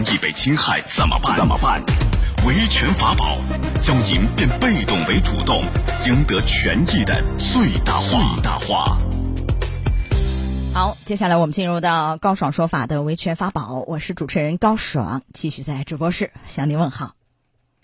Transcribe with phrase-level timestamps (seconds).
[0.00, 1.36] 益被侵害怎么办？
[1.36, 1.82] 怎么办？
[2.46, 3.38] 维权法宝，
[3.80, 5.62] 将您变被动为主动，
[6.06, 8.34] 赢得权益的最大化。
[8.34, 8.98] 最大化。
[10.74, 17.12] 好，接下来我们进入到高爽说法的维权法宝，我是主持人高爽，继续在直播室向您问好。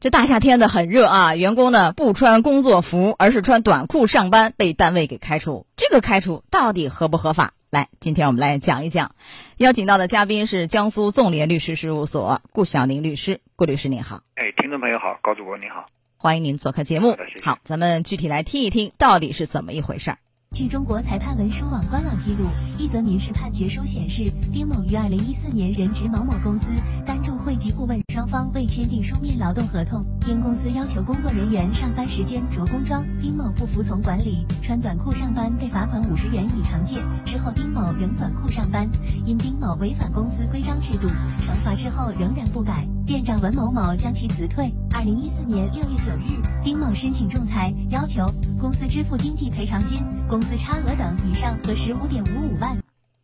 [0.00, 5.64] 这大夏天的很热啊，员工呢不穿工作服，而是穿短裤上班，被单位给开除。
[5.76, 7.52] 这个开除到底合不合法？
[7.72, 9.12] 来，今天我们来讲一讲。
[9.56, 14.20] 邀请到的嘉宾是江苏纵联律师事务所顾晓宁律师，顾律师您好。
[14.34, 15.86] 哎，听众朋友好，高主播您好，
[16.18, 17.16] 欢迎您做客节目。
[17.42, 20.18] 好，咱们具体来听一听，到底是怎么一回事儿。
[20.54, 22.44] 据中国裁判文书网官网披露，
[22.78, 26.70] 一则民事判决书显示，丁某于二零一四年任职某某公司，
[27.06, 30.04] 担任会籍顾问，双方未签订书面劳动合同。
[30.28, 36.98] 因公司要求工作人员上班时间着工装，丁某不服从管理，穿短裤上班，被罚款五十元以惩戒。
[37.24, 38.86] 之后，丁某仍短裤上班，
[39.24, 41.08] 因丁某违反公司规章制度，
[41.40, 44.70] 惩罚之后仍然不改，店长文某某将其辞退。
[44.92, 50.02] 二零一四年六月九日，丁某申请仲裁，要求公司支付经济赔偿金。
[50.28, 52.81] 公公司差额等以上和十五点五五万。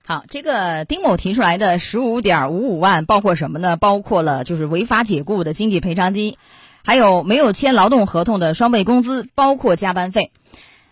[0.08, 3.76] 好，这个丁某提出来的十五点五五万包括什么呢？
[3.76, 6.38] 包括了就是违法解雇的经济赔偿金，
[6.82, 10.32] 还有没有签劳动合同的双倍工资，包括加班费。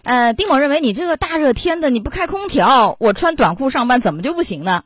[0.03, 4.85] 呃，丁某认为你这个大热天的你不开空调，我穿短裤上班怎么就不行呢？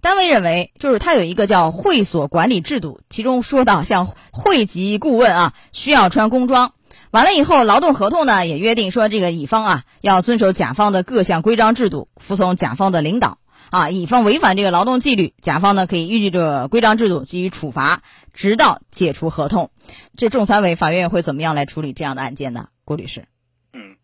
[0.00, 6.72] 单位认为就是他有一个叫会所管理制度，其中说到像会籍顾问啊需要穿工装。
[7.10, 13.38] 完了以后，劳动合同呢也约定说，这个乙方啊要遵守甲方的各项规章制度，服从甲方的领导
[13.72, 13.90] 啊。
[13.90, 19.70] 乙方违反这个劳动纪律，甲方呢可以依据这个规章制度给予处罚，直到解除合同。
[20.16, 22.68] 这仲裁委、法院会怎么样来处理这样的案件呢？
[22.84, 23.24] 郭律师。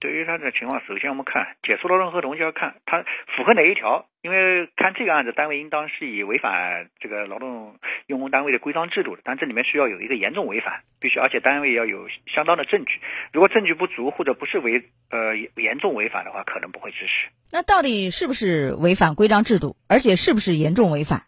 [0.01, 3.03] 对于他的情况，首先我们看解除劳动合同就要看他
[3.37, 13.01] 符合哪一条，因为看这个案子，单位应当是以违反这个劳动用工单位的规章制度的，但这里面需要有一个严重违反，必须而且单位要有相当的证据，
[13.33, 17.29] 如果证据不足或者不是违呃严重违反的话，可能不会支持。
[17.51, 21.19] 那到底是不是违反规章制度，而且是不是严重违反，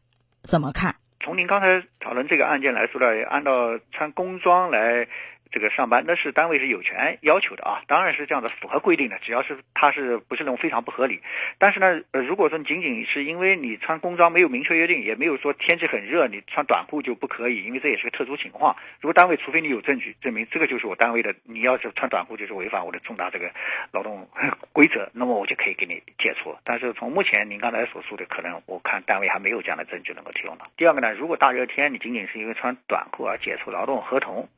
[0.43, 0.95] 怎么看？
[1.25, 5.09] 从您刚才讨论这个案件来说呢，按照穿工装来。
[5.51, 11.21] 这个上班那是单位是有权要求的啊，当然是这样的，符合规定的，只要是他是不是那种非常不合理。
[11.59, 18.77] 但是呢，呃，如果说你仅仅是因为你穿工装没有明确约定，也没有说天气很热你穿短裤就不可以，因为这也是个特殊情况。
[19.01, 23.51] 如果单位除非你有证据证明这个就是我单位的，你要是穿短裤就是违反我的重大这个
[23.93, 24.29] 劳动
[24.73, 26.57] 规则， 那么我就可以给你解除。
[26.65, 30.67] 但是从目前您刚才所述的，可能我看单位还没有这样的证据能够提供到。
[30.77, 34.49] 第二个呢，如果大热天你仅仅是因为穿短裤而解除劳动合同，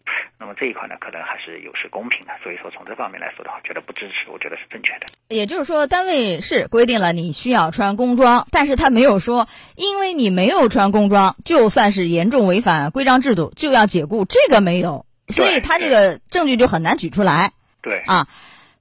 [0.43, 2.33] 那么这一块呢，可能还是有失公平的。
[2.43, 5.07] 所以说，从这方面来说的话，觉得不支持，我觉得是正确的。
[5.29, 17.53] 也就是说，单位是规定了你需要穿工装，但是他没有说，因为你没有穿工装，就算是严重违反规章制度，就要解雇，这个没有，所以他这个证据就很难举出来。
[17.81, 18.27] 对啊。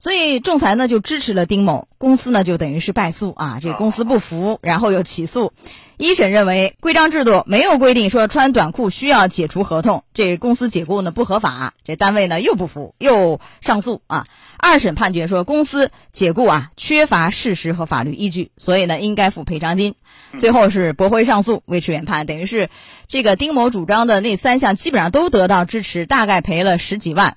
[0.02, 5.52] 所以仲裁呢就支持了丁某，公司呢就等于是败诉啊，这公司不服，然后又起诉。
[5.96, 14.26] 一审认为规章制度没有规定说穿短裤需要解除合同，这公司解雇呢不合法，这单位呢又不服，又上诉啊。
[14.58, 19.94] 二审判决说公司解雇啊缺乏事实和法律依据，所以呢应该付赔偿金。
[20.36, 22.68] 最后是驳回上诉，维持原判，等于是
[23.06, 27.36] 这个丁某主张的那三项基本上都得到支持，大概赔了十几万。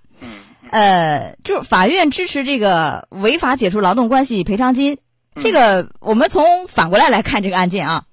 [0.72, 4.98] 呃，就是法院支持这个违法解除劳动关系赔偿金，
[5.36, 8.03] 这个我们从反过来来看这个案件啊，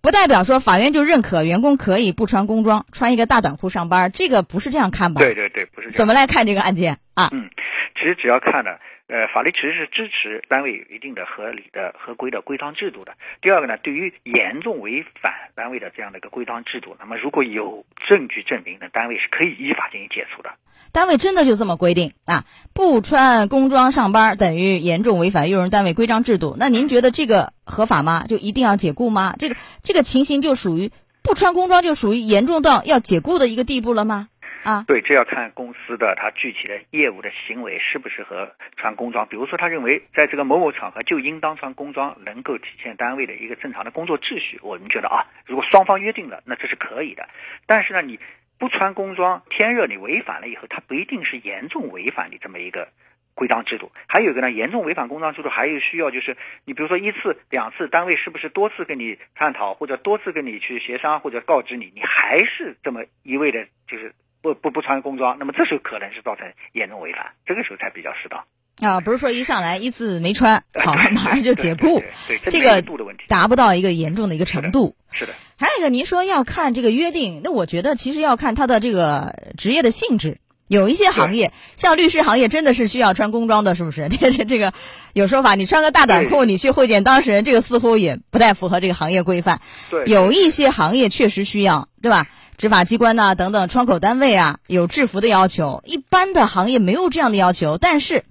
[0.00, 5.20] 不代表说法院就认可员工可以不穿工装，穿一个大短裤上班，这个不是这样看吧？
[5.20, 5.90] 对对对，不是。
[5.90, 7.28] 怎么来看这个案件啊？
[7.32, 7.48] 嗯，
[7.94, 8.70] 其实只要看呢。
[9.12, 13.14] 呃，法律其实是支持单位有一定的合理的合规的规章制度的。
[13.42, 20.50] 第二个呢，对于严重违反单位的这样的一个规章制度，那么如果有证据证明，那单位是可以依法进行解除的。
[20.92, 22.44] 单位真的就这么规定啊？
[22.72, 26.54] 不穿工装上班等于严重违反用人单位规章制度？
[26.56, 28.24] 那您觉得这个合法吗？
[28.28, 29.34] 就一定要解雇吗？
[29.40, 30.88] 这个这个情形就属于
[31.24, 34.28] 不穿工装就属于严重到要解雇的一个地步了吗？
[34.62, 39.26] 啊，对，这要看公司的他具体的业务的行为适不适合穿工装。
[39.26, 44.58] 比如说，他认为在这个某某场合就应当穿工装，能够体现单位的一个正常的工作秩序。
[44.62, 47.26] 我们觉得啊，如果双方约定了，那这是可以的。
[47.66, 48.20] 但是呢，你
[48.58, 52.88] 不穿工装，天热你违反了以后，它不一定是严重违反你这么一个
[53.34, 53.90] 规章制度。
[54.06, 56.36] 还有一个呢，严重违反工装制度，还有需要就是
[56.66, 64.12] 你比如说一次两次，单位是不是多次跟你探讨，或者多次跟你去协商，或者告知你，你还是这么一味的，就是。
[64.42, 68.40] 不不不穿工装，那么这时候可能是造成严重违反，这个时候才比较适当。
[68.80, 74.96] 啊，不是说一上来一次没穿 好了马上就解雇，对这个度的问题达不到一个严重的一个程度。
[75.10, 80.38] 是的，还有一个，您说要看这个约定，那我觉得其实要看他的这个职业的性质。
[80.68, 84.08] 有一些行业，像律师行业，真的是需要穿工装的，是不是？
[84.16, 84.72] 这这这个
[85.14, 89.60] 有说法，你穿个大短裤，你去会见当事人，这个似乎也不太符合这个行业规范。
[89.90, 92.28] 对，有一些行业确实需要，对吧？
[92.60, 95.82] 执法机关呐，等等，窗口单位啊，有制服的要求。
[95.86, 98.22] 一般的行业没有这样的要求，但是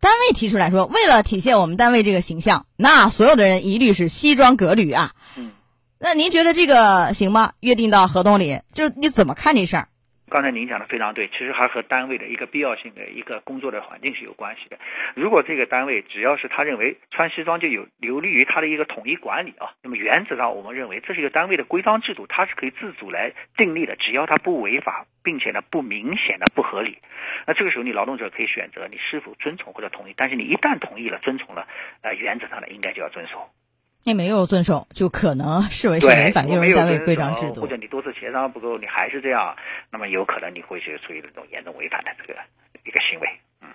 [0.00, 5.12] 单位提出来说，为了体现我们单位这个形象，那所有的人一律是西装革履啊。
[5.36, 5.52] 嗯，
[5.98, 7.52] 那您觉得这个行吗？
[7.60, 9.88] 约定到合同里，就是你怎么看这事儿？
[10.30, 14.78] 刚才您讲的非常对，其实还和单位的一个必要性的一个工作的环境是有关系的。
[15.16, 26.98] 如果这个单位只要是他认为穿西装就有有利于他的一个统一管理啊，那么原则上我们认为这是一个单位的规章制度，它是可以自主来订立的，只要它不违法，并且呢不明显的不合理，
[27.46, 30.14] 那这个时候你劳动者可以选择你是否遵从或者同意。
[30.16, 31.66] 但是你一旦同意了、遵从了，
[32.02, 33.50] 呃，原则上呢应该就要遵守。
[34.02, 39.54] 你没有遵守，就可能视为是违反用人单位规章制度，或者你多次协商不够，你还是这样，
[39.92, 42.38] 那么有可能你会去处于这种严重违反的这个
[42.84, 43.28] 一个行为。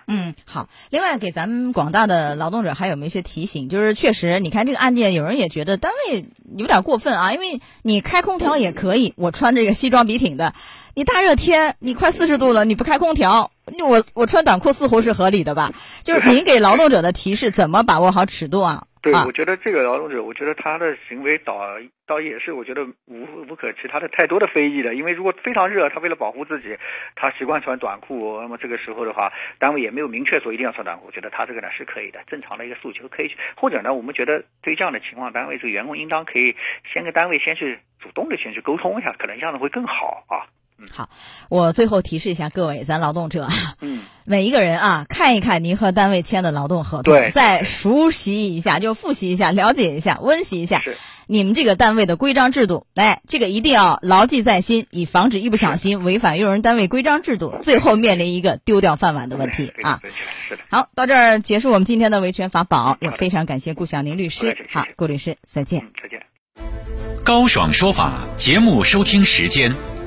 [0.08, 0.68] 嗯，好。
[0.90, 3.68] 另外，给咱们广大的劳动者还有没有一些提醒？
[3.68, 6.26] 就是确实，你看这个案件，有人也觉得单位
[6.56, 10.54] 有点过分啊，因为你开空调也可以，我穿这个西装笔挺的，
[10.94, 13.52] 你大热天你快四十度了，你不开空调，
[13.88, 15.72] 我我穿短裤似乎是合理的吧？
[16.02, 18.86] 就是您给劳动者的提示，怎么把握好尺度啊？
[19.12, 21.60] 对，我觉得这个劳动者，我觉得他的行为倒
[22.06, 24.94] 倒也是，我觉得无无可其他的太多的非议的。
[24.94, 26.76] 因为如果非常热，他为了保护自己，
[27.14, 33.36] 他习惯穿短裤，那么这个时候的话，单位也没有明确说一定要穿短裤，我觉得他这个呢是可以的，正常的一个诉求可以去。
[33.56, 36.56] 或者呢，我们觉得对这样的情况，单位这个员工应当可以
[36.92, 40.46] 先跟单位先去主动的先去沟通一下，可能这样子会更好啊。
[40.92, 41.08] 好，
[41.48, 43.48] 我最后提示一下各位，咱劳动者，
[43.80, 50.82] 嗯， 每一个人啊，看一看您和单位签的劳动合同，再熟悉一下，就复习一下，了解一下，温习一下
[51.26, 52.86] 你们这个单位的规章制度。
[52.94, 60.00] 哎，这个一定要牢记在心，以防止一不小心违反用人单位规章制度，最后面临一个丢掉饭碗的问题啊。
[60.70, 64.56] 好，到这儿结束我们今天的维权法宝，也非常感谢顾晓宁律师。
[64.70, 65.88] 好，顾律师，再见。
[66.02, 66.20] 再见。
[67.24, 69.95] 高爽说法节目收听时间。